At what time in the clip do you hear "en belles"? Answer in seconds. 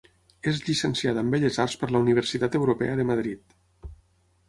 1.27-1.61